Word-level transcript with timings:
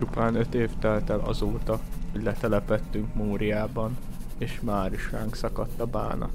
Csupán 0.00 0.34
öt 0.34 0.54
év 0.54 0.70
telt 0.78 1.10
el 1.10 1.20
azóta, 1.20 1.80
hogy 2.12 2.22
letelepettünk 2.22 3.14
Móriában, 3.14 3.96
és 4.38 4.60
már 4.60 4.92
is 4.92 5.10
ránk 5.10 5.34
szakadt 5.34 5.80
a 5.80 5.86
bánat. 5.86 6.32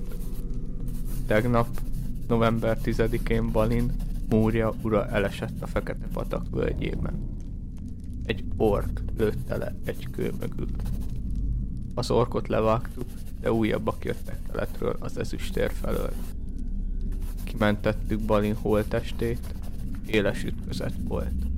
Tegnap, 1.27 1.67
november 2.27 2.77
10-én 2.83 3.51
Balin, 3.51 3.91
Múria 4.29 4.73
ura 4.81 5.07
elesett 5.07 5.61
a 5.61 5.67
Fekete 5.67 6.07
patak 6.13 6.49
völgyében. 6.49 7.13
Egy 8.25 8.43
ork 8.57 9.01
lőtte 9.17 9.57
le 9.57 9.75
egy 9.85 10.07
kő 10.11 10.33
mögül. 10.39 10.69
Az 11.93 12.11
orkot 12.11 12.47
levágtuk, 12.47 13.07
de 13.39 13.51
újabbak 13.51 14.05
jöttek 14.05 14.39
keletről 14.51 14.95
az 14.99 15.17
ezüstér 15.17 15.71
felől. 15.71 16.11
Kimentettük 17.43 18.19
Balin 18.19 18.55
holtestét, 18.55 19.53
éles 20.05 20.43
ütközet 20.43 20.93
volt. 21.07 21.54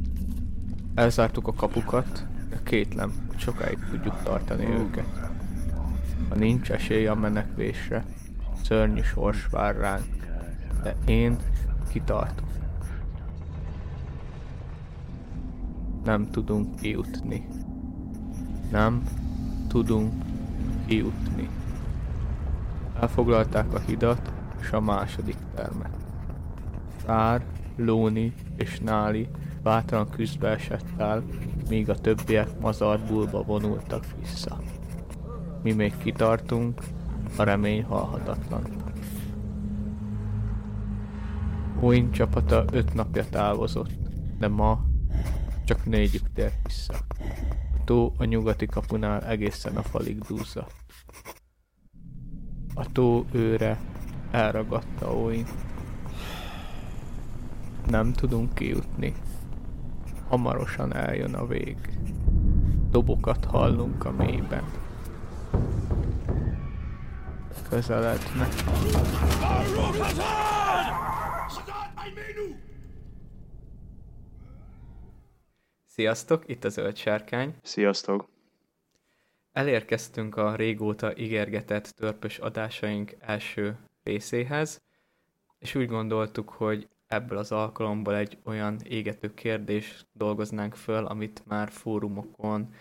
Elzártuk 0.98 1.48
a 1.48 1.54
kapukat, 1.54 2.26
de 2.50 2.60
kétlem, 2.64 3.14
hogy 3.28 3.40
sokáig 3.40 3.78
tudjuk 3.90 4.24
tartani 4.24 4.66
őket. 4.66 5.30
Ha 6.30 6.36
nincs 6.36 6.72
esély 6.72 7.08
a 7.08 7.16
menekvésre, 7.16 8.06
szörnyű 8.64 9.02
sors 9.02 9.48
vár 9.48 9.76
ránk, 9.76 10.06
de 10.84 10.96
én 11.06 11.38
kitartok. 11.90 12.48
Nem 16.04 16.30
tudunk 16.30 16.76
kijutni. 16.76 17.48
Nem 18.72 19.04
tudunk 19.68 20.14
kijutni. 20.86 21.50
Elfoglalták 23.00 23.74
a 23.74 23.80
hidat 23.80 24.32
és 24.60 24.72
a 24.72 24.80
második 24.80 25.38
termet. 25.56 25.98
Szár, 27.06 27.46
Lóni 27.76 28.34
és 28.56 28.80
Náli 28.80 29.30
bátran 29.68 30.10
küzdbe 30.10 30.50
esett 30.50 30.86
míg 31.70 31.90
a 31.90 31.96
többiek 31.96 32.60
mazarbulba 32.60 33.44
vonultak 33.44 34.06
vissza. 34.20 34.60
Mi 35.64 35.72
még 35.72 35.98
kitartunk, 35.98 36.82
a 37.38 37.44
remény 37.44 37.84
halhatatlan. 37.84 38.64
Oin 41.80 42.12
csapata 42.12 42.66
öt 42.72 42.94
napja 42.94 43.26
távozott, 43.30 43.92
de 44.40 44.48
ma 44.48 44.86
csak 45.66 45.86
négyük 45.86 46.34
tért 46.34 46.68
vissza. 46.68 46.94
A 47.78 47.84
tó 47.86 48.14
a 48.18 48.24
nyugati 48.24 48.66
kapunál 48.66 49.24
egészen 49.24 49.78
a 49.78 49.82
falig 49.82 50.20
dúzza. 50.20 50.68
A 52.74 52.92
tó 52.92 53.26
őre 53.32 53.80
elragadta 54.32 55.14
Oin. 55.14 55.46
Nem 57.88 58.14
tudunk 58.14 58.54
kijutni. 58.54 59.14
Hamarosan 60.28 60.96
eljön 60.96 61.34
a 61.34 61.46
vég. 61.46 61.78
Dobokat 62.90 63.46
hallunk 63.46 64.06
a 64.06 64.12
mélyben. 64.12 64.64
Közelednek. 67.70 68.54
Sziasztok, 75.86 76.44
itt 76.48 76.64
a 76.64 76.70
Zöld 76.70 76.98
Sárkány. 76.98 77.56
Sziasztok! 77.62 78.28
Elérkeztünk 79.52 80.36
a 80.36 80.56
régóta 80.56 81.18
ígérgetett 81.18 81.86
törpös 81.86 82.38
adásaink 82.38 83.16
első 83.20 83.78
részéhez, 84.04 84.82
és 85.60 85.76
úgy 85.76 85.88
gondoltuk, 85.88 86.50
hogy 86.50 86.88
ebből 87.08 87.38
az 87.38 87.52
alkalomból 87.52 88.16
egy 88.16 88.38
olyan 88.44 88.80
égető 88.84 89.34
kérdést 89.34 90.08
dolgoznánk 90.14 90.76
föl, 90.76 91.06
amit 91.06 91.44
már 91.46 91.70
fórumokon, 91.70 92.74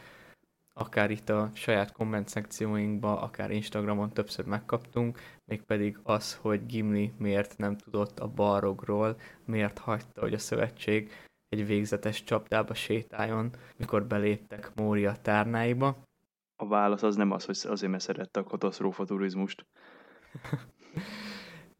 akár 0.79 1.11
itt 1.11 1.29
a 1.29 1.51
saját 1.55 1.93
komment 1.93 2.29
szekcióinkba, 2.29 3.21
akár 3.21 3.51
Instagramon 3.51 4.13
többször 4.13 4.45
megkaptunk, 4.45 5.21
mégpedig 5.45 5.99
az, 6.03 6.35
hogy 6.35 6.67
Gimli 6.67 7.13
miért 7.19 7.59
nem 7.59 7.77
tudott 7.77 8.19
a 8.19 8.29
balrogról, 8.29 9.17
miért 9.45 9.79
hagyta, 9.79 10.21
hogy 10.21 10.35
a 10.35 10.39
szövetség 10.39 11.11
egy 11.49 11.67
végzetes 11.67 12.23
csapdába 12.23 12.75
sétáljon, 12.75 13.51
mikor 13.77 14.07
beléptek 14.07 14.73
Mória 14.75 15.17
tárnáiba. 15.23 15.97
A 16.57 16.67
válasz 16.67 17.03
az 17.03 17.17
nem 17.17 17.31
az, 17.31 17.45
hogy 17.45 17.59
azért, 17.63 17.91
mert 17.91 18.03
szerette 18.03 18.41
a 18.41 18.45
katasztrófa 18.45 19.05
turizmust. 19.05 19.67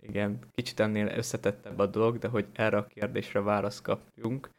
Igen, 0.09 0.39
kicsit 0.55 0.81
ennél 0.81 1.07
összetettebb 1.07 1.79
a 1.79 1.87
dolog, 1.87 2.19
de 2.19 2.29
hogy 2.29 2.47
erre 2.53 2.77
a 2.77 2.87
kérdésre 2.87 3.41
választ 3.41 3.83
kapjunk, 3.83 4.51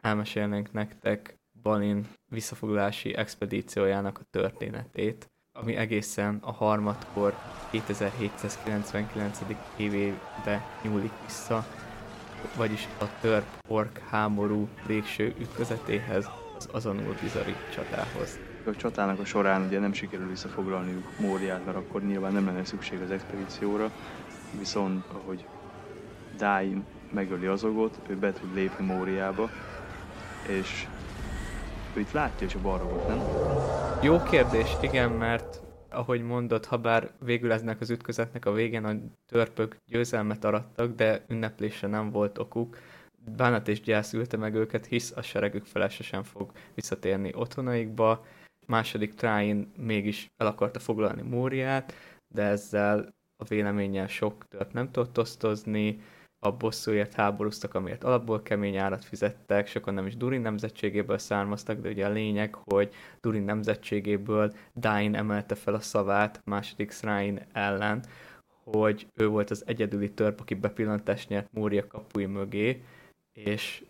elmesélnénk 0.00 0.72
nektek 0.72 1.38
Balin 1.62 2.06
visszafoglalási 2.26 3.14
expedíciójának 3.14 4.18
a 4.18 4.26
történetét, 4.30 5.30
ami 5.52 5.76
egészen 5.76 6.38
a 6.42 6.52
harmadkor 6.52 7.34
2799. 7.70 9.38
évébe 9.76 10.66
nyúlik 10.82 11.12
vissza, 11.24 11.66
vagyis 12.56 12.88
a 13.00 13.04
törp 13.20 13.46
ork 13.68 13.98
háború 13.98 14.68
végső 14.86 15.34
ütközetéhez, 15.38 16.30
az 16.56 16.68
azonul 16.72 17.14
bizarri 17.22 17.54
csatához. 17.74 18.38
A 18.66 18.76
csatának 18.76 19.18
a 19.18 19.24
során 19.24 19.66
ugye 19.66 19.78
nem 19.78 19.92
sikerül 19.92 20.28
visszafoglalniuk 20.28 21.18
Móriát, 21.18 21.64
mert 21.64 21.76
akkor 21.76 22.02
nyilván 22.02 22.32
nem 22.32 22.46
lenne 22.46 22.64
szükség 22.64 23.00
az 23.00 23.10
expedícióra, 23.10 23.90
viszont 24.58 25.04
ahogy 25.12 25.46
Dáin 26.36 26.84
megöli 27.12 27.46
azogot, 27.46 28.00
ő 28.06 28.16
be 28.16 28.32
tud 28.32 28.54
lépni 28.54 28.84
Móriába, 28.84 29.50
és 30.48 30.86
ő 31.94 32.00
itt 32.00 32.12
látja 32.12 32.46
is 32.46 32.54
a 32.54 32.60
balrogot, 32.60 33.08
nem? 33.08 33.18
Jó 34.02 34.22
kérdés, 34.22 34.76
igen, 34.80 35.10
mert 35.10 35.60
ahogy 35.90 36.22
mondod, 36.22 36.64
ha 36.64 36.76
bár 36.76 37.10
végül 37.24 37.52
eznek 37.52 37.80
az 37.80 37.90
ütközetnek 37.90 38.46
a 38.46 38.52
végén 38.52 38.84
a 38.84 38.94
törpök 39.26 39.76
győzelmet 39.86 40.44
arattak, 40.44 40.94
de 40.94 41.24
ünneplésre 41.28 41.88
nem 41.88 42.10
volt 42.10 42.38
okuk, 42.38 42.76
bánat 43.36 43.68
és 43.68 43.80
gyász 43.80 44.12
ülte 44.12 44.36
meg 44.36 44.54
őket, 44.54 44.86
hisz 44.86 45.12
a 45.16 45.22
seregük 45.22 45.64
felesesen 45.64 46.22
fog 46.22 46.50
visszatérni 46.74 47.32
otthonaikba. 47.34 48.24
Második 48.66 49.14
Tráin 49.14 49.72
mégis 49.76 50.26
el 50.36 50.46
akarta 50.46 50.78
foglalni 50.78 51.22
Móriát, 51.22 51.94
de 52.28 52.42
ezzel 52.42 53.14
a 53.40 53.44
véleménnyel 53.48 54.06
sok 54.06 54.48
tört 54.48 54.72
nem 54.72 54.90
tudott 54.90 55.18
osztozni, 55.18 56.00
a 56.42 56.52
bosszúért 56.52 57.14
háborúztak, 57.14 57.74
amiért 57.74 58.04
alapból 58.04 58.42
kemény 58.42 58.76
árat 58.76 59.04
fizettek, 59.04 59.66
sokan 59.66 59.94
nem 59.94 60.06
is 60.06 60.16
Durin 60.16 60.40
nemzetségéből 60.40 61.18
származtak, 61.18 61.80
de 61.80 61.88
ugye 61.88 62.06
a 62.06 62.10
lényeg, 62.10 62.54
hogy 62.54 62.92
Durin 63.20 63.42
nemzetségéből 63.42 64.52
Dain 64.76 65.14
emelte 65.14 65.54
fel 65.54 65.74
a 65.74 65.80
szavát 65.80 66.40
második 66.44 66.90
Srain 66.90 67.46
ellen, 67.52 68.04
hogy 68.64 69.06
ő 69.14 69.28
volt 69.28 69.50
az 69.50 69.62
egyedüli 69.66 70.10
törp, 70.12 70.40
aki 70.40 70.54
bepillantást 70.54 71.28
nyert 71.28 71.52
Mória 71.52 71.86
kapui 71.86 72.26
mögé, 72.26 72.82
és 73.32 73.84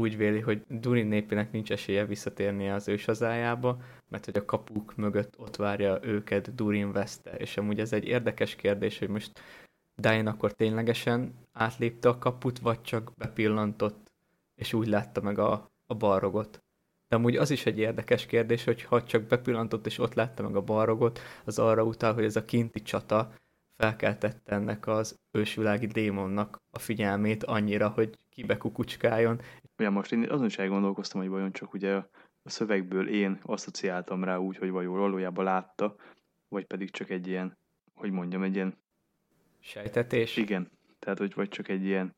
úgy 0.00 0.16
véli, 0.16 0.40
hogy 0.40 0.62
Durin 0.68 1.06
népének 1.06 1.52
nincs 1.52 1.72
esélye 1.72 2.04
visszatérnie 2.04 2.74
az 2.74 2.88
őshazájába, 2.88 3.78
mert 4.08 4.24
hogy 4.24 4.36
a 4.36 4.44
kapuk 4.44 4.96
mögött 4.96 5.38
ott 5.38 5.56
várja 5.56 5.98
őket 6.02 6.54
Durin 6.54 6.92
veszte, 6.92 7.30
és 7.30 7.56
amúgy 7.56 7.80
ez 7.80 7.92
egy 7.92 8.04
érdekes 8.04 8.56
kérdés, 8.56 8.98
hogy 8.98 9.08
most 9.08 9.40
Diane 9.96 10.30
akkor 10.30 10.52
ténylegesen 10.52 11.34
átlépte 11.52 12.08
a 12.08 12.18
kaput, 12.18 12.58
vagy 12.58 12.82
csak 12.82 13.12
bepillantott, 13.16 14.12
és 14.54 14.72
úgy 14.72 14.86
látta 14.86 15.20
meg 15.20 15.38
a, 15.38 15.70
a 15.86 15.94
balrogot. 15.94 16.62
De 17.08 17.16
amúgy 17.16 17.36
az 17.36 17.50
is 17.50 17.66
egy 17.66 17.78
érdekes 17.78 18.26
kérdés, 18.26 18.64
hogy 18.64 18.82
ha 18.82 19.02
csak 19.02 19.22
bepillantott 19.22 19.86
és 19.86 19.98
ott 19.98 20.14
látta 20.14 20.42
meg 20.42 20.56
a 20.56 20.62
balrogot, 20.62 21.20
az 21.44 21.58
arra 21.58 21.84
utal, 21.84 22.14
hogy 22.14 22.24
ez 22.24 22.36
a 22.36 22.44
kinti 22.44 22.82
csata 22.82 23.32
felkeltette 23.76 24.54
ennek 24.54 24.86
az 24.86 25.18
ősvilági 25.30 25.86
démonnak 25.86 26.62
a 26.70 26.78
figyelmét 26.78 27.44
annyira, 27.44 27.88
hogy 27.88 28.18
kibekukucskáljon. 28.28 29.40
Ugye 29.78 29.90
most 29.90 30.12
én 30.12 30.30
azon 30.30 30.46
is 30.46 30.58
elgondolkoztam, 30.58 31.20
hogy 31.20 31.30
vajon 31.30 31.52
csak 31.52 31.72
ugye 31.72 31.92
a 32.42 32.50
szövegből 32.50 33.08
én 33.08 33.40
asszociáltam 33.42 34.24
rá 34.24 34.36
úgy, 34.36 34.56
hogy 34.56 34.70
vajon 34.70 34.98
valójában 34.98 35.44
látta, 35.44 35.96
vagy 36.48 36.64
pedig 36.64 36.90
csak 36.90 37.10
egy 37.10 37.26
ilyen, 37.26 37.58
hogy 37.94 38.10
mondjam, 38.10 38.42
egy 38.42 38.54
ilyen 38.54 38.82
Sejtetés? 39.60 40.36
Igen. 40.36 40.70
Tehát, 40.98 41.18
hogy 41.18 41.34
vagy 41.34 41.48
csak 41.48 41.68
egy 41.68 41.84
ilyen, 41.84 42.14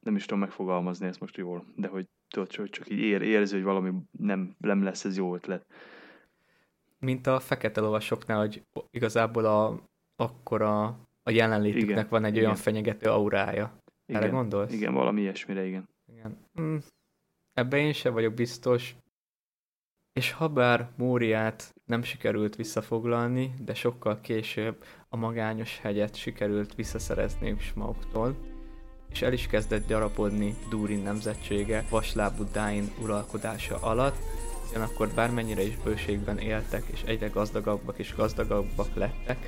nem 0.00 0.16
is 0.16 0.24
tudom 0.24 0.38
megfogalmazni 0.38 1.06
ezt 1.06 1.20
most 1.20 1.36
jól, 1.36 1.66
de 1.76 1.88
hogy 1.88 2.08
tudod, 2.28 2.48
csak, 2.48 2.68
csak 2.68 2.90
így 2.90 2.98
ér, 2.98 3.22
érzi, 3.22 3.54
hogy 3.54 3.64
valami 3.64 3.92
nem, 4.10 4.54
nem 4.58 4.82
lesz 4.82 5.04
ez 5.04 5.16
jó 5.16 5.34
ötlet. 5.34 5.66
Mint 6.98 7.26
a 7.26 7.40
fekete 7.40 7.80
lovasoknál, 7.80 8.38
hogy 8.38 8.62
igazából 8.90 9.44
a, 9.44 9.89
akkor 10.20 10.62
a, 10.62 10.84
a 11.22 11.30
jelenlétüknek 11.30 11.88
igen, 11.88 12.06
van 12.08 12.24
egy 12.24 12.32
igen. 12.32 12.44
olyan 12.44 12.56
fenyegető 12.56 13.10
aurája. 13.10 13.72
Igen, 14.06 14.22
Erre 14.22 14.30
gondolsz? 14.30 14.72
Igen, 14.72 14.94
valami 14.94 15.20
ilyesmire, 15.20 15.66
igen. 15.66 15.88
igen. 16.12 16.36
Mm, 16.60 16.76
ebben 17.52 17.80
én 17.80 17.92
sem 17.92 18.12
vagyok 18.12 18.34
biztos, 18.34 18.94
és 20.12 20.32
ha 20.32 20.48
bár 20.48 20.88
Móriát 20.96 21.74
nem 21.84 22.02
sikerült 22.02 22.56
visszafoglalni, 22.56 23.54
de 23.64 23.74
sokkal 23.74 24.20
később 24.20 24.84
a 25.08 25.16
magányos 25.16 25.78
hegyet 25.78 26.16
sikerült 26.16 26.74
visszaszerezni 26.74 27.56
Smauktól, 27.58 28.36
és 29.10 29.22
el 29.22 29.32
is 29.32 29.46
kezdett 29.46 29.86
gyarapodni 29.86 30.54
Durin 30.70 31.02
nemzetsége 31.02 31.84
vaslábú 31.90 32.44
Dain 32.52 32.90
uralkodása 33.02 33.76
alatt, 33.76 34.16
ugyanakkor 34.70 35.08
bármennyire 35.08 35.62
is 35.62 35.76
bőségben 35.76 36.38
éltek, 36.38 36.82
és 36.86 37.02
egyre 37.02 37.28
gazdagabbak 37.28 37.98
és 37.98 38.14
gazdagabbak 38.14 38.94
lettek, 38.94 39.38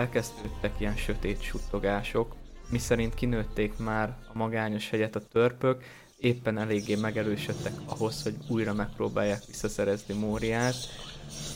elkezdődtek 0.00 0.72
ilyen 0.78 0.96
sötét 0.96 1.42
suttogások, 1.42 2.34
miszerint 2.70 3.14
kinőtték 3.14 3.78
már 3.78 4.16
a 4.32 4.38
magányos 4.38 4.90
hegyet 4.90 5.16
a 5.16 5.26
törpök, 5.32 5.84
éppen 6.18 6.58
eléggé 6.58 6.94
megerősödtek 6.94 7.72
ahhoz, 7.86 8.22
hogy 8.22 8.34
újra 8.48 8.74
megpróbálják 8.74 9.44
visszaszerezni 9.46 10.14
Móriát. 10.14 10.74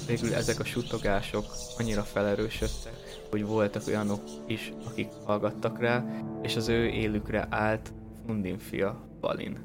Végül 0.07 0.35
ezek 0.35 0.61
a 0.61 0.65
suttogások 0.65 1.45
annyira 1.79 2.03
felerősödtek, 2.03 2.95
hogy 3.31 3.45
voltak 3.45 3.87
olyanok 3.87 4.23
is, 4.47 4.73
akik 4.87 5.09
hallgattak 5.25 5.81
rá, 5.81 6.05
és 6.43 6.57
az 6.57 6.69
ő 6.69 6.87
élükre 6.87 7.47
állt 7.51 7.93
Fundin 8.27 8.59
fia, 8.59 9.09
Balin. 9.21 9.59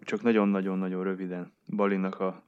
Csak 0.00 0.22
nagyon-nagyon-nagyon 0.22 1.04
röviden 1.04 1.52
Balinnak 1.76 2.20
a 2.20 2.44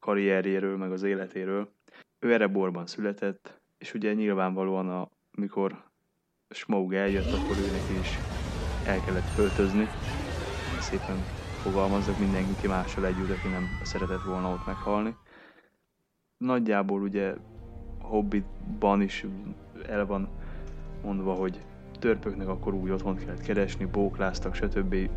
karrierjéről, 0.00 0.76
meg 0.76 0.92
az 0.92 1.02
életéről. 1.02 1.72
Ő 2.18 2.32
Ereborban 2.32 2.86
született, 2.86 3.61
és 3.82 3.94
ugye 3.94 4.12
nyilvánvalóan, 4.14 4.88
a, 4.88 5.08
mikor 5.30 5.84
Smaug 6.50 6.94
eljött, 6.94 7.32
akkor 7.32 7.58
őnek 7.58 7.88
is 7.88 8.20
el 8.82 9.00
kellett 9.00 9.34
költözni. 9.34 9.88
Szépen 10.78 11.24
fogalmazzak 11.56 12.18
mindenki 12.18 12.66
mással 12.66 13.06
együtt, 13.06 13.30
aki 13.30 13.48
nem 13.48 13.78
szeretett 13.82 14.22
volna 14.22 14.50
ott 14.50 14.66
meghalni. 14.66 15.16
Nagyjából 16.36 17.00
ugye 17.00 17.34
Hobbitban 18.00 19.02
is 19.02 19.26
el 19.86 20.06
van 20.06 20.28
mondva, 21.04 21.32
hogy 21.34 21.58
törpöknek 21.98 22.48
akkor 22.48 22.74
új 22.74 22.92
otthont 22.92 23.24
kellett 23.24 23.42
keresni, 23.42 23.84
bókláztak, 23.84 24.54
stb. 24.54 25.10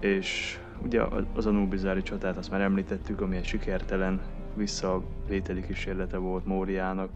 És 0.00 0.58
ugye 0.82 1.02
az 1.34 1.46
a 1.46 1.50
Nubizári 1.50 2.02
csatát 2.02 2.36
azt 2.36 2.50
már 2.50 2.60
említettük, 2.60 3.20
ami 3.20 3.36
egy 3.36 3.44
sikertelen 3.44 4.20
visszavételi 4.54 5.60
kísérlete 5.66 6.16
volt 6.16 6.44
Móriának. 6.46 7.10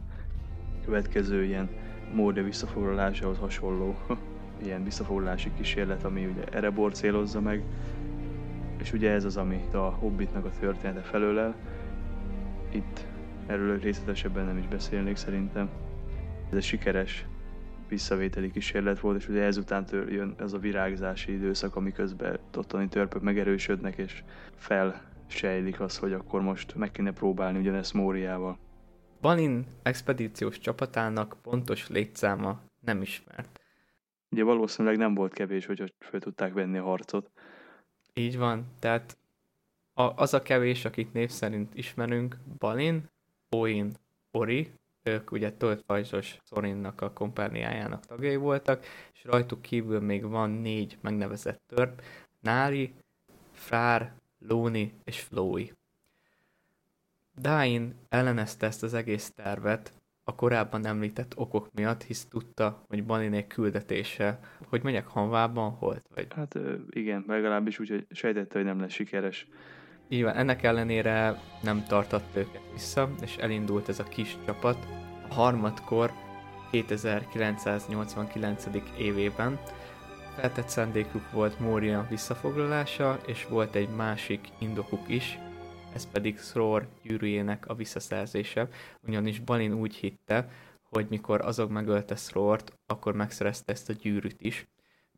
Következő 0.84 1.44
ilyen 1.44 1.68
Mória 2.14 2.42
visszafoglalásához 2.42 3.38
hasonló 3.38 3.96
ilyen 4.64 4.84
visszafoglalási 4.84 5.50
kísérlet, 5.56 6.04
ami 6.04 6.26
ugye 6.26 6.44
Erebor 6.44 6.92
célozza 6.92 7.40
meg, 7.40 7.62
és 8.76 8.92
ugye 8.92 9.10
ez 9.10 9.24
az, 9.24 9.36
ami 9.36 9.60
a 9.72 9.76
Hobbitnak 9.76 10.44
a 10.44 10.50
története 10.60 11.00
felől 11.00 11.54
Itt 12.72 13.06
erről 13.46 13.78
részletesebben 13.78 14.44
nem 14.44 14.58
is 14.58 14.66
beszélnék 14.66 15.16
szerintem. 15.16 15.70
Ez 16.50 16.56
egy 16.56 16.62
sikeres 16.62 17.26
visszavételi 17.88 18.50
kísérlet 18.50 19.00
volt, 19.00 19.16
és 19.16 19.28
ugye 19.28 19.42
ezután 19.42 19.84
tör, 19.84 20.12
jön 20.12 20.34
ez 20.38 20.52
a 20.52 20.58
virágzási 20.58 21.32
időszak, 21.32 21.76
amiközben 21.76 22.38
ottani 22.56 22.88
törpök 22.88 23.22
megerősödnek, 23.22 23.96
és 23.96 24.22
felsejlik 24.54 25.80
az, 25.80 25.98
hogy 25.98 26.12
akkor 26.12 26.42
most 26.42 26.74
meg 26.74 26.90
kéne 26.90 27.12
próbálni 27.12 27.58
ugyanezt 27.58 27.94
Móriával. 27.94 28.58
Balin 29.24 29.66
expedíciós 29.82 30.58
csapatának 30.58 31.36
pontos 31.42 31.88
létszáma 31.88 32.60
nem 32.80 33.02
ismert. 33.02 33.60
Ugye 34.30 34.42
valószínűleg 34.42 34.96
nem 34.96 35.14
volt 35.14 35.32
kevés, 35.32 35.66
hogy 35.66 35.94
fel 35.98 36.20
tudták 36.20 36.52
venni 36.52 36.78
a 36.78 36.82
harcot. 36.82 37.30
Így 38.14 38.38
van, 38.38 38.66
tehát 38.78 39.16
a, 39.92 40.02
az 40.02 40.34
a 40.34 40.42
kevés, 40.42 40.84
akit 40.84 41.12
név 41.12 41.30
szerint 41.30 41.74
ismerünk, 41.74 42.36
Balin, 42.58 43.10
Oin, 43.50 43.92
Ori, 44.30 44.72
ők 45.02 45.30
ugye 45.30 45.52
töltfajzsos 45.52 46.38
Szorinnak 46.42 47.00
a 47.00 47.12
kompániájának 47.12 48.06
tagjai 48.06 48.36
voltak, 48.36 48.84
és 49.12 49.24
rajtuk 49.24 49.62
kívül 49.62 50.00
még 50.00 50.28
van 50.28 50.50
négy 50.50 50.98
megnevezett 51.00 51.62
törp, 51.66 52.02
Nári, 52.40 52.94
Frár, 53.52 54.14
Lóni 54.38 54.94
és 55.04 55.20
Flói. 55.20 55.70
Dain 57.40 57.94
ellenezte 58.08 58.66
ezt 58.66 58.82
az 58.82 58.94
egész 58.94 59.32
tervet 59.36 59.92
a 60.24 60.34
korábban 60.34 60.86
említett 60.86 61.32
okok 61.36 61.68
miatt, 61.74 62.02
hisz 62.02 62.26
tudta, 62.26 62.84
hogy 62.88 63.04
Baninék 63.04 63.46
küldetése, 63.46 64.38
hogy 64.68 64.82
megyek 64.82 65.06
Hanvában 65.06 65.70
holt 65.70 66.06
vagy. 66.14 66.26
Hát 66.34 66.58
igen, 66.90 67.24
legalábbis 67.26 67.78
úgy, 67.78 67.88
hogy 67.88 68.06
sejtette, 68.10 68.58
hogy 68.58 68.66
nem 68.66 68.80
lesz 68.80 68.92
sikeres. 68.92 69.48
Így 70.08 70.22
van, 70.22 70.34
ennek 70.34 70.62
ellenére 70.62 71.40
nem 71.62 71.84
tartott 71.88 72.36
őket 72.36 72.62
vissza, 72.72 73.10
és 73.22 73.36
elindult 73.36 73.88
ez 73.88 73.98
a 73.98 74.04
kis 74.04 74.36
csapat. 74.46 74.86
A 75.28 75.34
harmadkor 75.34 76.12
2989. 76.70 78.66
évében 78.98 79.58
feltett 80.36 80.68
szándékuk 80.68 81.30
volt 81.30 81.60
Mória 81.60 82.06
visszafoglalása, 82.10 83.18
és 83.26 83.46
volt 83.46 83.74
egy 83.74 83.88
másik 83.88 84.48
indokuk 84.58 85.08
is, 85.08 85.38
ez 85.94 86.10
pedig 86.10 86.36
Thror 86.36 86.88
gyűrűjének 87.02 87.68
a 87.68 87.74
visszaszerzése, 87.74 88.68
ugyanis 89.06 89.40
Balin 89.40 89.72
úgy 89.72 89.94
hitte, 89.94 90.48
hogy 90.82 91.06
mikor 91.08 91.40
azok 91.40 91.70
megölte 91.70 92.14
Thrort, 92.14 92.78
akkor 92.86 93.14
megszerezte 93.14 93.72
ezt 93.72 93.88
a 93.88 93.92
gyűrűt 93.92 94.40
is, 94.40 94.68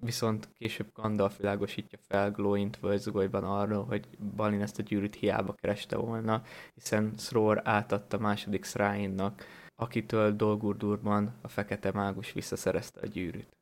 viszont 0.00 0.48
később 0.52 0.90
Gandalf 0.94 1.38
világosítja 1.38 1.98
fel 2.08 2.30
Glowint 2.30 2.78
Völzgolyban 2.78 3.44
arról, 3.44 3.84
hogy 3.84 4.08
Balin 4.36 4.60
ezt 4.62 4.78
a 4.78 4.82
gyűrűt 4.82 5.14
hiába 5.14 5.52
kereste 5.52 5.96
volna, 5.96 6.42
hiszen 6.74 7.12
Thror 7.16 7.60
átadta 7.64 8.18
második 8.18 8.64
Sráinnak, 8.64 9.44
akitől 9.74 10.32
Dolgurdurban 10.32 11.34
a 11.42 11.48
fekete 11.48 11.92
mágus 11.92 12.32
visszaszerezte 12.32 13.00
a 13.02 13.06
gyűrűt. 13.06 13.56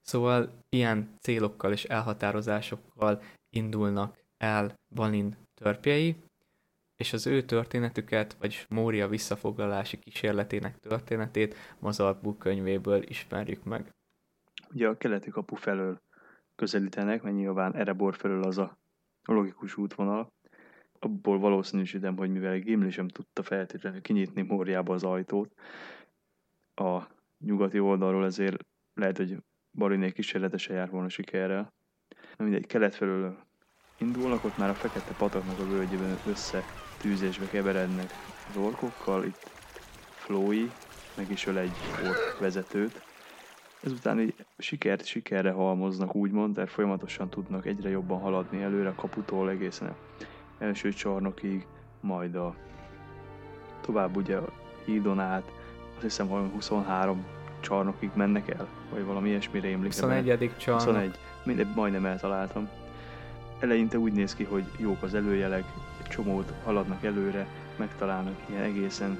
Szóval 0.00 0.64
ilyen 0.68 1.16
célokkal 1.20 1.72
és 1.72 1.84
elhatározásokkal 1.84 3.22
indulnak 3.50 4.19
el 4.40 4.74
Balin 4.94 5.36
törpjei, 5.54 6.16
és 6.96 7.12
az 7.12 7.26
ő 7.26 7.42
történetüket, 7.42 8.36
vagyis 8.38 8.66
Mória 8.68 9.08
visszafoglalási 9.08 9.98
kísérletének 9.98 10.78
történetét 10.78 11.54
Mazalbú 11.78 12.36
könyvéből 12.36 13.02
ismerjük 13.02 13.64
meg. 13.64 13.94
Ugye 14.70 14.88
a 14.88 14.96
keleti 14.96 15.30
kapu 15.30 15.54
felől 15.54 16.00
közelítenek, 16.56 17.22
mert 17.22 17.36
nyilván 17.36 17.74
Erebor 17.74 18.14
felől 18.16 18.42
az 18.42 18.58
a 18.58 18.78
logikus 19.24 19.76
útvonal. 19.76 20.32
Abból 20.98 21.38
valószínűsítem, 21.38 22.16
hogy 22.16 22.30
mivel 22.30 22.58
Gimli 22.58 22.90
sem 22.90 23.08
tudta 23.08 23.42
feltétlenül 23.42 24.00
kinyitni 24.00 24.42
Móriába 24.42 24.94
az 24.94 25.04
ajtót, 25.04 25.52
a 26.74 27.02
nyugati 27.38 27.80
oldalról 27.80 28.24
ezért 28.24 28.66
lehet, 28.94 29.16
hogy 29.16 29.36
Balinék 29.72 30.14
kísérletesen 30.14 30.76
jár 30.76 30.90
volna 30.90 31.08
sikerrel. 31.08 31.72
Na 32.36 32.44
mindegy, 32.44 32.66
kelet 32.66 32.94
felől 32.94 33.48
indulnak, 34.00 34.44
ott 34.44 34.58
már 34.58 34.68
a 34.68 34.74
fekete 34.74 35.12
pataknak 35.18 35.58
a 35.58 35.68
völgyében 35.68 36.18
összetűzésbe 36.26 37.46
keverednek 37.46 38.10
az 38.50 38.56
orkokkal, 38.56 39.24
itt 39.24 39.50
Flói 40.14 40.70
meg 41.16 41.30
is 41.30 41.46
öl 41.46 41.58
egy 41.58 41.72
ork 42.06 42.38
vezetőt. 42.40 43.02
Ezután 43.82 44.20
így 44.20 44.34
sikert 44.58 45.04
sikerre 45.04 45.50
halmoznak 45.50 46.14
úgymond, 46.14 46.54
de 46.54 46.66
folyamatosan 46.66 47.28
tudnak 47.28 47.66
egyre 47.66 47.88
jobban 47.88 48.20
haladni 48.20 48.62
előre 48.62 48.88
a 48.88 48.94
kaputól 48.94 49.50
egészen 49.50 49.88
a 49.88 49.94
első 50.58 50.92
csarnokig, 50.92 51.66
majd 52.00 52.34
a 52.34 52.54
tovább 53.80 54.16
ugye 54.16 54.36
a 54.36 54.52
hídon 54.84 55.20
át, 55.20 55.52
azt 55.94 56.02
hiszem 56.02 56.28
valami 56.28 56.50
23 56.52 57.24
csarnokig 57.60 58.10
mennek 58.14 58.48
el, 58.48 58.68
vagy 58.92 59.04
valami 59.04 59.28
ilyesmire 59.28 59.66
rémlik. 59.66 59.92
21. 59.92 60.50
csarnok. 60.56 60.84
21, 60.84 61.18
mindegy, 61.44 61.74
majdnem 61.74 62.06
eltaláltam 62.06 62.68
eleinte 63.60 63.98
úgy 63.98 64.12
néz 64.12 64.34
ki, 64.34 64.44
hogy 64.44 64.64
jók 64.78 65.02
az 65.02 65.14
előjelek, 65.14 65.64
egy 66.02 66.06
csomót 66.06 66.52
haladnak 66.64 67.04
előre, 67.04 67.46
megtalálnak 67.76 68.36
ilyen 68.48 68.62
egészen 68.62 69.18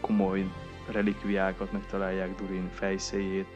komoly 0.00 0.44
relikviákat, 0.90 1.72
megtalálják 1.72 2.34
Durin 2.34 2.68
fejszéjét, 2.72 3.46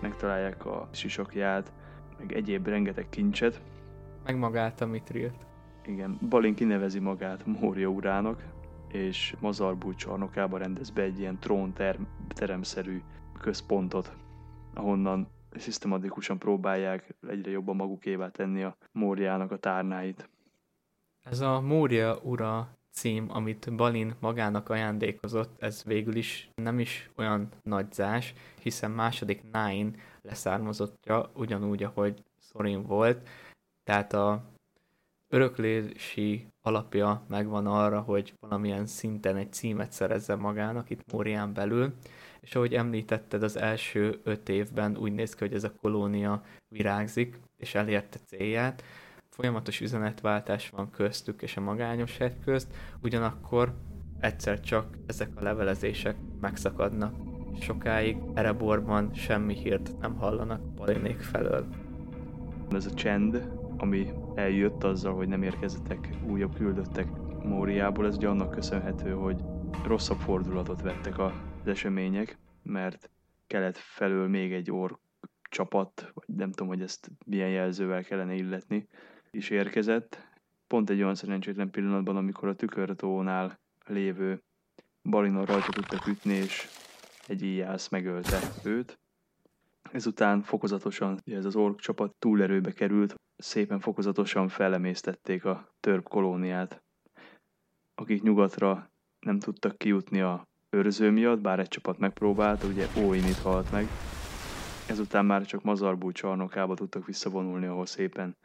megtalálják 0.00 0.66
a 0.66 0.88
sisakját, 0.90 1.72
meg 2.18 2.32
egyéb 2.32 2.66
rengeteg 2.66 3.08
kincset. 3.08 3.60
Meg 4.24 4.36
magát 4.36 4.80
a 4.80 4.86
mitrilt. 4.86 5.34
Igen, 5.86 6.18
Balin 6.28 6.54
kinevezi 6.54 6.98
magát 6.98 7.46
Mória 7.46 7.88
urának, 7.88 8.42
és 8.88 9.34
Mazarbú 9.40 9.94
csarnokába 9.94 10.58
rendez 10.58 10.90
be 10.90 11.02
egy 11.02 11.18
ilyen 11.18 11.38
trónteremszerű 11.38 13.02
központot, 13.40 14.16
ahonnan 14.74 15.28
szisztematikusan 15.56 16.38
próbálják 16.38 17.14
egyre 17.28 17.50
jobban 17.50 17.76
magukévá 17.76 18.28
tenni 18.28 18.62
a 18.62 18.76
Móriának 18.92 19.50
a 19.50 19.58
tárnáit. 19.58 20.28
Ez 21.22 21.40
a 21.40 21.60
Mória 21.60 22.18
ura 22.22 22.76
cím, 22.90 23.26
amit 23.30 23.74
Balin 23.74 24.14
magának 24.20 24.68
ajándékozott, 24.68 25.62
ez 25.62 25.84
végül 25.84 26.14
is 26.16 26.50
nem 26.54 26.78
is 26.78 27.10
olyan 27.16 27.48
nagyzás, 27.62 28.34
hiszen 28.60 28.90
második 28.90 29.42
Nine 29.42 29.90
leszármazottja, 30.22 31.30
ugyanúgy, 31.34 31.82
ahogy 31.82 32.22
Sorin 32.38 32.82
volt, 32.82 33.28
tehát 33.84 34.12
a 34.12 34.50
öröklési 35.28 36.46
alapja 36.62 37.24
megvan 37.28 37.66
arra, 37.66 38.00
hogy 38.00 38.34
valamilyen 38.40 38.86
szinten 38.86 39.36
egy 39.36 39.52
címet 39.52 39.92
szerezzen 39.92 40.38
magának 40.38 40.90
itt 40.90 41.12
Mórián 41.12 41.52
belül, 41.52 41.92
és 42.42 42.54
ahogy 42.54 42.74
említetted, 42.74 43.42
az 43.42 43.56
első 43.56 44.20
öt 44.22 44.48
évben 44.48 44.96
úgy 44.96 45.12
néz 45.12 45.34
ki, 45.34 45.44
hogy 45.44 45.54
ez 45.54 45.64
a 45.64 45.74
kolónia 45.80 46.42
virágzik, 46.68 47.40
és 47.56 47.74
elérte 47.74 48.18
célját. 48.26 48.84
folyamatos 49.28 49.80
üzenetváltás 49.80 50.70
van 50.70 50.90
köztük 50.90 51.42
és 51.42 51.56
a 51.56 51.60
magányos 51.60 52.16
hegy 52.16 52.38
közt, 52.44 52.74
ugyanakkor 53.02 53.74
egyszer 54.20 54.60
csak 54.60 54.96
ezek 55.06 55.28
a 55.34 55.42
levelezések 55.42 56.16
megszakadnak. 56.40 57.14
Sokáig 57.60 58.16
Ereborban 58.34 59.14
semmi 59.14 59.54
hírt 59.54 59.98
nem 60.00 60.16
hallanak 60.16 60.60
Balinék 60.74 61.20
felől. 61.20 61.66
Ez 62.70 62.86
a 62.86 62.94
csend, 62.94 63.50
ami 63.76 64.12
eljött 64.34 64.84
azzal, 64.84 65.14
hogy 65.14 65.28
nem 65.28 65.42
érkezettek 65.42 66.08
újabb 66.26 66.54
küldöttek 66.54 67.06
Móriából, 67.44 68.06
ez 68.06 68.16
ugye 68.16 68.28
annak 68.28 68.50
köszönhető, 68.50 69.12
hogy 69.12 69.40
rosszabb 69.84 70.18
fordulatot 70.18 70.82
vettek 70.82 71.18
az 71.62 71.68
események, 71.68 72.38
mert 72.62 73.10
kelet 73.46 73.76
felől 73.76 74.28
még 74.28 74.52
egy 74.52 74.70
ork 74.70 74.98
csapat, 75.42 76.10
vagy 76.14 76.36
nem 76.36 76.50
tudom, 76.50 76.68
hogy 76.68 76.82
ezt 76.82 77.10
milyen 77.26 77.50
jelzővel 77.50 78.04
kellene 78.04 78.34
illetni, 78.34 78.88
is 79.30 79.50
érkezett. 79.50 80.30
Pont 80.66 80.90
egy 80.90 81.02
olyan 81.02 81.14
szerencsétlen 81.14 81.70
pillanatban, 81.70 82.16
amikor 82.16 82.48
a 82.48 82.54
tükörtónál 82.54 83.60
lévő 83.86 84.42
Balinor 85.02 85.48
rajta 85.48 85.72
tudtak 85.72 86.06
ütni, 86.06 86.32
és 86.34 86.68
egy 87.26 87.42
íjász 87.42 87.88
megölte 87.88 88.52
őt. 88.62 88.98
Ezután 89.92 90.42
fokozatosan 90.42 91.20
ez 91.24 91.44
az 91.44 91.56
ork 91.56 91.80
csapat 91.80 92.14
túlerőbe 92.18 92.72
került, 92.72 93.14
szépen 93.36 93.80
fokozatosan 93.80 94.48
felemésztették 94.48 95.44
a 95.44 95.74
törp 95.80 96.08
kolóniát, 96.08 96.82
akik 97.94 98.22
nyugatra 98.22 98.90
nem 99.20 99.38
tudtak 99.38 99.78
kijutni 99.78 100.20
a 100.20 100.50
őrző 100.76 101.10
miatt, 101.10 101.40
bár 101.40 101.58
egy 101.58 101.68
csapat 101.68 101.98
megpróbált, 101.98 102.62
ugye 102.62 102.86
Óinit 102.98 103.38
halt 103.38 103.72
meg. 103.72 103.86
Ezután 104.88 105.24
már 105.24 105.44
csak 105.44 105.62
Mazarbú 105.62 106.12
csarnokába 106.12 106.74
tudtak 106.74 107.06
visszavonulni, 107.06 107.66
ahol 107.66 107.86
szépen 107.86 108.36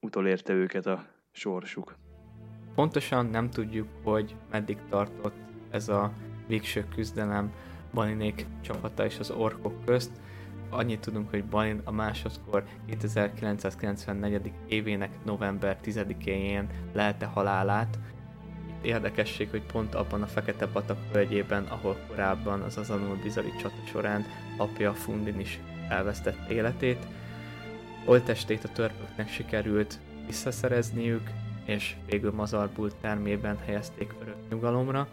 utolérte 0.00 0.52
őket 0.52 0.86
a 0.86 1.04
sorsuk. 1.32 1.96
Pontosan 2.74 3.26
nem 3.26 3.50
tudjuk, 3.50 3.88
hogy 4.02 4.36
meddig 4.50 4.78
tartott 4.88 5.36
ez 5.70 5.88
a 5.88 6.12
végső 6.46 6.84
küzdelem 6.94 7.52
Balinék 7.94 8.46
csapata 8.60 9.04
és 9.04 9.18
az 9.18 9.30
orkok 9.30 9.84
közt. 9.84 10.10
Annyit 10.70 11.00
tudunk, 11.00 11.30
hogy 11.30 11.44
Balin 11.44 11.80
a 11.84 11.90
másodkor 11.90 12.64
2994. 12.86 14.52
évének 14.68 15.24
november 15.24 15.78
10-én 15.84 16.68
lelte 16.92 17.26
halálát. 17.26 17.98
Érdekesség, 18.82 19.50
hogy 19.50 19.62
pont 19.62 19.94
abban 19.94 20.22
a 20.22 20.26
Fekete 20.26 20.66
Patak 20.66 20.98
völgyében, 21.12 21.64
ahol 21.64 21.96
korábban 22.08 22.60
az 22.60 22.76
azonul 22.76 23.16
bizari 23.22 23.52
csata 23.60 23.86
során 23.86 24.24
apja 24.56 24.92
Fundin 24.92 25.40
is 25.40 25.60
elvesztette 25.88 26.54
életét. 26.54 27.06
Oltestét 28.04 28.64
a 28.64 28.72
törpöknek 28.72 29.28
sikerült 29.28 29.98
visszaszerezniük, 30.26 31.30
és 31.64 31.96
végül 32.06 32.32
Mazarbul 32.32 32.90
termében 33.00 33.58
helyezték 33.64 34.14
örök 34.20 34.36
nyugalomra. 34.50 35.08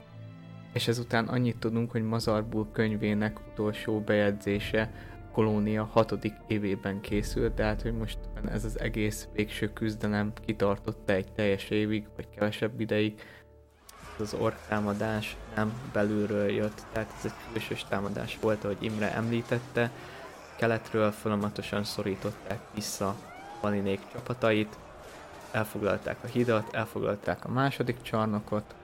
És 0.73 0.88
ezután 0.88 1.27
annyit 1.27 1.57
tudunk, 1.57 1.91
hogy 1.91 2.03
Mazarbul 2.03 2.67
könyvének 2.71 3.39
utolsó 3.51 3.99
bejegyzése 3.99 4.91
kolónia 5.31 5.83
hatodik 5.83 6.33
évében 6.47 7.01
készült, 7.01 7.53
tehát 7.53 7.81
hogy 7.81 7.93
most 7.93 8.17
ez 8.51 8.65
az 8.65 8.79
egész 8.79 9.27
végső 9.33 9.73
küzdelem 9.73 10.33
kitartotta 10.45 11.13
egy 11.13 11.31
teljes 11.31 11.69
évig, 11.69 12.07
vagy 12.15 12.27
kevesebb 12.35 12.79
ideig. 12.79 13.21
Az 14.19 14.33
ork 14.33 14.55
támadás 14.67 15.35
nem 15.55 15.73
belülről 15.93 16.49
jött, 16.49 16.81
tehát 16.91 17.13
ez 17.17 17.25
egy 17.25 17.51
külsős 17.51 17.85
támadás 17.89 18.38
volt, 18.41 18.63
ahogy 18.63 18.77
Imre 18.79 19.13
említette. 19.13 19.91
Keletről 20.55 21.11
folyamatosan 21.11 21.83
szorították 21.83 22.59
vissza 22.73 23.15
Valinék 23.61 24.01
csapatait, 24.11 24.77
elfoglalták 25.51 26.17
a 26.23 26.27
hidat, 26.27 26.73
elfoglalták 26.73 27.45
a 27.45 27.51
második 27.51 28.01
csarnokot, 28.01 28.75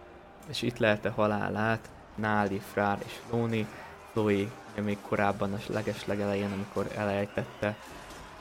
és 0.48 0.62
itt 0.62 0.78
lelte 0.78 1.10
halálát 1.10 1.90
Náli, 2.16 2.62
Frár 2.72 2.98
és 3.06 3.20
Lóni. 3.32 3.68
Lói 4.14 4.48
még 4.82 4.98
korábban 5.02 5.54
a 5.54 5.58
leges 5.68 6.06
legelején, 6.06 6.52
amikor 6.52 6.88
elejtette 6.96 7.76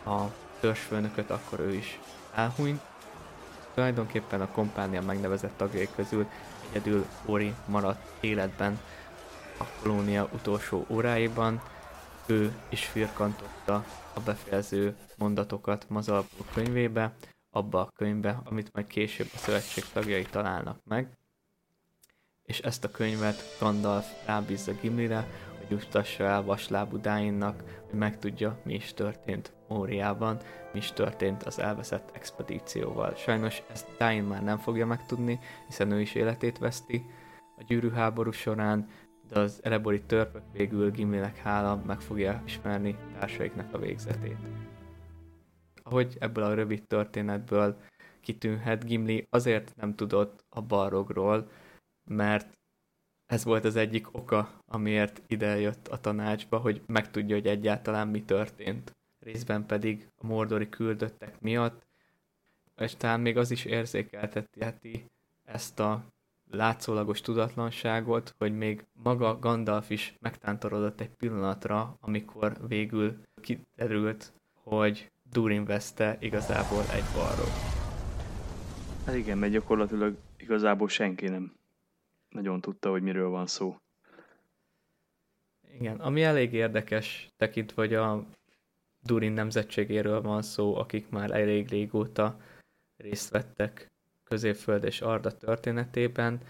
a 0.07 0.21
törzsfőnököt, 0.61 1.31
akkor 1.31 1.61
ő 1.61 1.75
is 1.75 1.99
elhunyt. 2.35 2.81
Tulajdonképpen 3.75 4.41
a 4.41 4.49
kompánia 4.49 5.03
megnevezett 5.03 5.57
tagjai 5.57 5.89
közül 5.97 6.27
egyedül 6.73 7.07
Ori 7.25 7.55
maradt 7.67 8.11
életben 8.21 8.81
a 9.59 9.65
kolónia 9.83 10.29
utolsó 10.33 10.87
óráiban. 10.89 11.63
Ő 12.27 12.53
is 12.69 12.85
firkantotta 12.85 13.85
a 14.15 14.21
befejező 14.21 14.97
mondatokat 15.17 15.89
Mazalpó 15.89 16.45
könyvébe, 16.55 17.15
abba 17.51 17.81
a 17.81 17.93
könyvbe, 17.97 18.41
amit 18.45 18.73
majd 18.73 18.87
később 18.87 19.29
a 19.35 19.39
szövetség 19.39 19.85
tagjai 19.93 20.23
találnak 20.23 20.79
meg. 20.85 21.19
És 22.43 22.59
ezt 22.59 22.85
a 22.85 22.91
könyvet 22.91 23.57
Gandalf 23.61 24.07
rábízza 24.27 24.73
Gimlire, 24.81 25.27
hogy 25.69 25.79
jutassa 25.79 26.25
el 26.25 26.43
vaslábú 26.43 27.01
Dáinnak, 27.01 27.63
hogy 27.91 27.99
megtudja, 27.99 28.59
mi 28.63 28.75
is 28.75 28.95
történt 28.95 29.53
Móriában, 29.69 30.39
mi 30.73 30.79
is 30.79 30.93
történt 30.93 31.43
az 31.43 31.59
elveszett 31.59 32.11
expedícióval. 32.13 33.15
Sajnos 33.15 33.63
ezt 33.73 33.87
Dáin 33.99 34.25
már 34.25 34.43
nem 34.43 34.59
fogja 34.59 34.87
megtudni, 34.87 35.39
hiszen 35.67 35.91
ő 35.91 36.01
is 36.01 36.15
életét 36.15 36.59
veszti 36.59 37.05
a 37.57 37.63
gyűrűháború 37.67 38.31
során, 38.31 38.89
de 39.29 39.41
az 39.41 39.61
erebori 39.63 40.03
törpök 40.03 40.43
végül 40.53 40.91
Gimlinek 40.91 41.37
hála 41.37 41.83
meg 41.87 42.01
fogja 42.01 42.43
ismerni 42.45 42.97
társaiknak 43.19 43.75
a 43.75 43.79
végzetét 43.79 44.39
ahogy 45.85 46.17
ebből 46.21 46.45
a 46.45 46.55
rövid 46.55 46.87
történetből 46.87 47.77
kitűnhet, 48.21 48.85
Gimli 48.85 49.27
azért 49.31 49.77
nem 49.77 49.95
tudott 49.95 50.45
a 50.49 50.61
barogról, 50.61 51.49
mert 52.11 52.59
ez 53.35 53.45
volt 53.45 53.65
az 53.65 53.77
egyik 53.77 54.17
oka, 54.17 54.51
amiért 54.67 55.23
ide 55.27 55.61
jött 55.61 55.89
a 55.89 56.01
tanácsba, 56.01 56.59
hogy 56.59 56.83
megtudja, 56.87 57.35
hogy 57.35 57.47
egyáltalán 57.47 58.09
mi 58.09 58.23
történt. 58.23 58.97
Részben 59.19 59.67
pedig 59.67 60.09
a 60.17 60.27
mordori 60.27 60.69
küldöttek 60.69 61.41
miatt, 61.41 61.87
és 62.77 62.95
talán 62.97 63.21
még 63.21 63.37
az 63.37 63.51
is 63.51 63.65
érzékelteti 63.65 65.05
ezt 65.45 65.81
a 65.81 66.05
látszólagos 66.51 67.21
tudatlanságot, 67.21 68.35
hogy 68.39 68.57
még 68.57 68.85
maga 69.03 69.39
Gandalf 69.39 69.91
is 69.91 70.15
megtántorodott 70.21 71.01
egy 71.01 71.11
pillanatra, 71.17 71.97
amikor 72.01 72.57
végül 72.69 73.17
kiderült, 73.41 74.33
hogy 74.63 75.11
Durin 75.31 75.65
veszte 75.65 76.17
igazából 76.21 76.83
egy 76.93 77.05
balról. 77.15 77.53
Hát 79.07 79.15
igen, 79.15 79.39
mert 79.39 79.53
gyakorlatilag 79.53 80.17
igazából 80.37 80.89
senki 80.89 81.29
nem 81.29 81.53
nagyon 82.35 82.61
tudta, 82.61 82.91
hogy 82.91 83.03
miről 83.03 83.29
van 83.29 83.47
szó. 83.47 83.77
Igen, 85.79 86.01
ami 86.01 86.23
elég 86.23 86.53
érdekes, 86.53 87.29
tekintve, 87.37 87.83
hogy 87.83 87.95
a 87.95 88.27
Durin 89.03 89.33
nemzetségéről 89.33 90.21
van 90.21 90.43
szó, 90.43 90.77
akik 90.77 91.09
már 91.09 91.31
elég 91.31 91.69
régóta 91.69 92.41
részt 92.97 93.31
vettek 93.31 93.91
Középföld 94.25 94.85
és 94.85 95.01
Arda 95.01 95.37
történetében. 95.37 96.41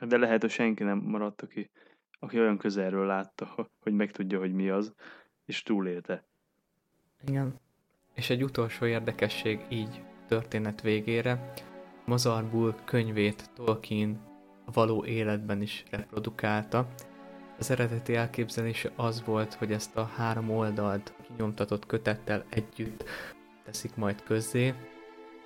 De 0.00 0.16
lehet, 0.16 0.40
hogy 0.40 0.50
senki 0.50 0.82
nem 0.82 0.98
maradt, 0.98 1.42
aki, 1.42 1.70
aki 2.18 2.40
olyan 2.40 2.58
közelről 2.58 3.06
látta, 3.06 3.70
hogy 3.80 3.92
megtudja, 3.92 4.38
hogy 4.38 4.52
mi 4.52 4.68
az, 4.68 4.94
és 5.44 5.62
túlélte. 5.62 6.24
Igen. 7.26 7.60
És 8.14 8.30
egy 8.30 8.42
utolsó 8.42 8.86
érdekesség 8.86 9.60
így 9.68 10.02
történet 10.26 10.80
végére, 10.80 11.52
Mazarbul 12.04 12.74
könyvét 12.84 13.50
Tolkien 13.54 14.29
való 14.72 15.04
életben 15.04 15.62
is 15.62 15.84
reprodukálta. 15.90 16.88
Az 17.58 17.70
eredeti 17.70 18.14
elképzelése 18.14 18.92
az 18.96 19.24
volt, 19.24 19.54
hogy 19.54 19.72
ezt 19.72 19.96
a 19.96 20.04
három 20.04 20.50
oldalt 20.50 21.14
kinyomtatott 21.26 21.86
kötettel 21.86 22.44
együtt 22.50 23.04
teszik 23.64 23.96
majd 23.96 24.22
közzé, 24.22 24.74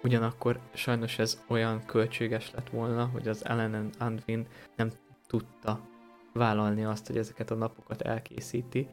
Ugyanakkor 0.04 0.61
sajnos 0.73 1.19
ez 1.19 1.43
olyan 1.49 1.85
költséges 1.87 2.50
lett 2.50 2.71
volna, 2.71 3.07
hogy 3.07 3.28
az 3.28 3.45
Ellen 3.45 3.90
Andvin 3.99 4.47
nem 4.76 4.90
tudta 5.26 5.81
vállalni 6.33 6.85
azt, 6.85 7.07
hogy 7.07 7.16
ezeket 7.16 7.50
a 7.50 7.54
napokat 7.54 8.02
elkészíti, 8.02 8.88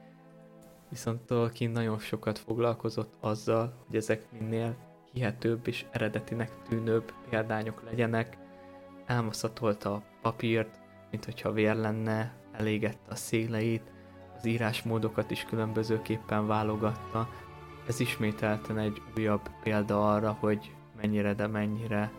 viszont 0.90 1.22
Tolkien 1.22 1.72
nagyon 1.72 2.00
sokat 2.00 2.40
foglalkozott 2.40 3.14
azzal, 3.20 3.74
hogy 3.86 3.96
ezek 3.96 4.32
minél 4.32 4.76
hihetőbb 5.14 5.68
és 5.68 5.86
eredetinek 5.92 6.62
tűnőbb 6.62 7.14
példányok 7.30 7.84
legyenek. 7.84 8.38
Elmaszatolta 9.12 9.94
a 9.94 10.04
papírt, 10.22 10.80
mint 11.10 11.26
hogyha 11.26 11.52
vér 11.52 11.76
lenne, 11.76 12.34
elégette 12.52 13.10
a 13.12 13.16
széleit, 13.16 13.92
az 14.38 14.46
írásmódokat 14.46 15.32
is 15.32 15.44
különbözőképpen 15.44 16.48
válogatta. 16.48 17.30
Ez 17.88 18.00
ismételten 18.00 18.78
egy 18.78 19.02
újabb 19.18 19.50
példa 19.64 20.14
arra, 20.14 20.38
hogy 20.40 20.76
mennyire, 21.02 21.34
de 21.34 21.48
mennyire 21.48 22.12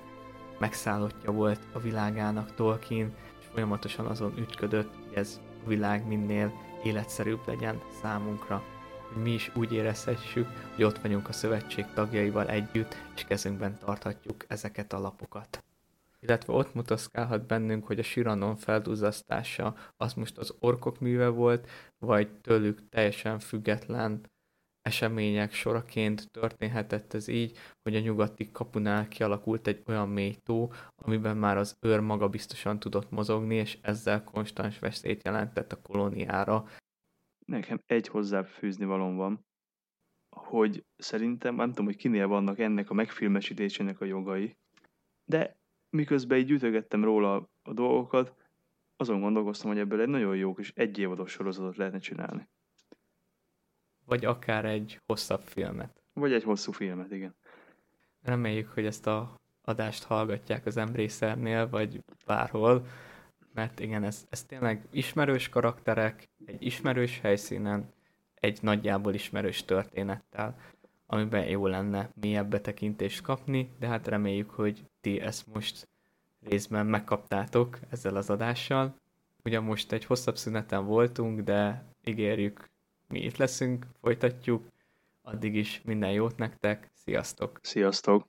megszállottja 0.59 1.33
volt 1.33 1.61
a 1.73 1.79
világának 1.79 2.55
Tolkien, 2.55 3.15
és 3.41 3.47
folyamatosan 3.53 4.07
azon 4.07 4.39
ütködött, 4.39 4.95
hogy 4.95 5.17
ez 5.17 5.41
a 5.65 5.69
világ 5.69 6.07
minél 6.07 6.53
életszerűbb 6.85 7.41
legyen 7.47 7.81
számunkra. 8.03 8.63
hogy 9.13 9.23
mi 9.23 9.31
is 9.31 9.51
úgy 9.55 9.73
érezhessük, 9.73 10.47
hogy 10.75 10.85
ott 10.85 10.99
vagyunk 10.99 11.29
a 11.29 11.33
szövetség 11.33 11.85
tagjaival 11.95 12.49
együtt, 12.49 12.97
és 13.15 13.25
kezünkben 13.25 13.79
tarthatjuk 13.79 14.45
ezeket 14.49 14.93
a 14.93 14.99
lapokat. 14.99 15.65
Illetve 16.23 16.53
ott 16.53 16.75
mutatszkálhat 16.75 17.47
bennünk, 17.47 17.87
hogy 17.87 17.99
a 17.99 18.03
Siranon 18.03 18.57
felduzasztása 18.57 19.77
az 19.97 20.15
most 20.15 20.39
az 20.39 20.55
orkok 20.59 21.01
műve 21.01 21.29
volt, 21.29 21.71
vagy 21.99 22.41
tőlük 22.41 22.89
teljesen 22.89 23.39
független 23.39 24.31
események 24.83 25.53
soraként 25.53 26.31
történhetett 26.31 27.15
ez 27.15 27.29
így, 27.29 27.59
hogy 27.83 27.97
a 27.97 28.01
nyugati 28.01 28.51
kapunál 28.51 29.09
kialakult 29.09 29.67
egy 29.67 29.83
olyan 29.87 30.09
mély 30.09 30.35
tó, 30.35 30.73
amiben 30.95 31.37
már 31.37 31.57
az 31.57 31.77
őr 31.81 32.01
maga 32.01 32.29
biztosan 32.29 32.79
tudott 32.79 33.11
mozogni, 33.11 33.55
és 33.55 33.79
ezzel 33.83 34.25
konstans 34.25 34.79
veszélyt 34.79 35.25
jelentett 35.25 35.73
a 35.73 35.81
kolóniára. 35.81 36.67
Nekem 37.47 37.83
egy 37.87 38.09
hozzáfűzni 38.09 38.85
valom 38.85 39.17
van, 39.17 39.47
hogy 40.37 40.85
szerintem, 40.97 41.55
nem 41.55 41.69
tudom, 41.69 41.85
hogy 41.85 41.97
kinél 41.97 42.27
vannak 42.27 42.59
ennek 42.59 42.91
a 42.91 42.95
megfilmesítésének 42.95 44.01
a 44.01 44.05
jogai, 44.05 44.57
de 45.25 45.61
miközben 45.93 46.39
így 46.39 46.47
gyűjtögettem 46.47 47.05
róla 47.05 47.49
a 47.63 47.73
dolgokat, 47.73 48.35
azon 48.97 49.21
gondolkoztam, 49.21 49.71
hogy 49.71 49.79
ebből 49.79 50.01
egy 50.01 50.09
nagyon 50.09 50.37
jó 50.37 50.55
kis 50.55 50.73
egyévados 50.75 51.31
sorozatot 51.31 51.77
lehetne 51.77 51.99
csinálni. 51.99 52.49
Vagy 54.05 54.25
akár 54.25 54.65
egy 54.65 55.01
hosszabb 55.07 55.41
filmet. 55.41 56.03
Vagy 56.13 56.33
egy 56.33 56.43
hosszú 56.43 56.73
filmet, 56.73 57.13
igen. 57.13 57.35
Reméljük, 58.23 58.69
hogy 58.69 58.87
ezt 58.87 59.07
a 59.07 59.41
adást 59.65 60.05
hallgatják 60.05 60.67
az 60.67 60.77
Embracernél, 60.77 61.69
vagy 61.69 62.05
bárhol, 62.27 62.87
mert 63.55 63.81
igen, 63.81 64.05
ez, 64.05 64.27
ez 64.31 64.45
tényleg 64.45 64.87
ismerős 64.91 65.49
karakterek, 65.49 66.29
egy 66.45 66.63
ismerős 66.63 67.21
helyszínen, 67.21 67.93
egy 68.35 68.59
nagyjából 68.63 69.15
ismerős 69.15 69.65
történettel, 69.65 70.59
amiben 71.07 71.49
jó 71.49 71.67
lenne 71.67 72.11
mélyebb 72.21 72.51
betekintést 72.51 73.23
kapni, 73.23 73.71
de 73.79 73.87
hát 73.87 74.09
reméljük, 74.09 74.51
hogy 74.51 74.85
ti 75.03 75.21
ezt 75.21 75.47
most 75.47 75.89
részben 76.41 76.87
megkaptátok 76.87 77.79
ezzel 77.91 78.17
az 78.17 78.31
adással. 78.31 78.95
Ugyan 79.45 79.65
most 79.65 79.93
egy 79.93 80.05
hosszabb 80.05 80.37
szüneten 80.37 80.85
voltunk, 80.85 81.41
de 81.41 81.85
ígérjük, 82.05 82.71
mi 83.09 83.21
itt 83.21 83.37
leszünk, 83.37 83.87
folytatjuk. 84.01 84.65
Addig 85.23 85.55
is 85.55 85.81
minden 85.85 86.13
jót 86.13 86.37
nektek, 86.37 86.91
sziasztok! 86.95 87.59
Sziasztok! 87.63 88.27